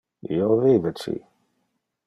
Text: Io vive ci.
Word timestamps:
Io 0.37 0.47
vive 0.63 0.93
ci. 1.03 1.15